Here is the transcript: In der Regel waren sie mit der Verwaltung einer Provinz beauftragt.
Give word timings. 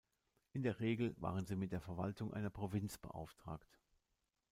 In 0.53 0.63
der 0.63 0.79
Regel 0.79 1.13
waren 1.19 1.45
sie 1.45 1.55
mit 1.55 1.71
der 1.71 1.79
Verwaltung 1.79 2.33
einer 2.33 2.49
Provinz 2.49 2.97
beauftragt. 2.97 3.67